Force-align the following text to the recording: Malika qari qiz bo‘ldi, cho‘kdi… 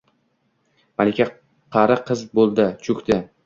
Malika 1.03 1.29
qari 1.77 2.01
qiz 2.11 2.27
bo‘ldi, 2.41 2.69
cho‘kdi… 2.89 3.25